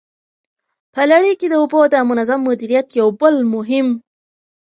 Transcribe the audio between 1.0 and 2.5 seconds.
لړۍ کي د اوبو د منظم